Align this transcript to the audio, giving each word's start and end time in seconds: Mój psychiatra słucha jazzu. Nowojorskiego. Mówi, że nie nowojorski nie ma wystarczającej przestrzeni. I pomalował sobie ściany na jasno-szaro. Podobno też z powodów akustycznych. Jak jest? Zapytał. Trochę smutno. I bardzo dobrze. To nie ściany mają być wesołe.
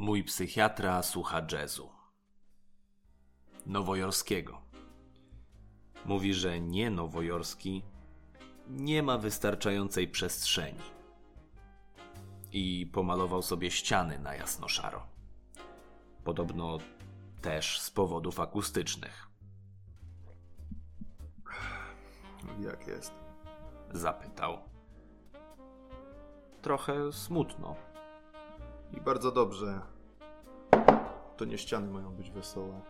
Mój 0.00 0.24
psychiatra 0.24 1.02
słucha 1.02 1.46
jazzu. 1.52 1.90
Nowojorskiego. 3.66 4.60
Mówi, 6.04 6.34
że 6.34 6.60
nie 6.60 6.90
nowojorski 6.90 7.82
nie 8.68 9.02
ma 9.02 9.18
wystarczającej 9.18 10.08
przestrzeni. 10.08 10.80
I 12.52 12.90
pomalował 12.92 13.42
sobie 13.42 13.70
ściany 13.70 14.18
na 14.18 14.34
jasno-szaro. 14.34 15.06
Podobno 16.24 16.78
też 17.42 17.80
z 17.80 17.90
powodów 17.90 18.40
akustycznych. 18.40 19.28
Jak 22.60 22.86
jest? 22.86 23.12
Zapytał. 23.90 24.58
Trochę 26.62 27.12
smutno. 27.12 27.89
I 28.92 29.00
bardzo 29.00 29.32
dobrze. 29.32 29.80
To 31.36 31.44
nie 31.44 31.58
ściany 31.58 31.90
mają 31.90 32.10
być 32.14 32.30
wesołe. 32.30 32.80